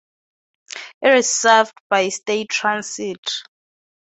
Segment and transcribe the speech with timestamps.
[1.03, 3.21] It is served by State Transit.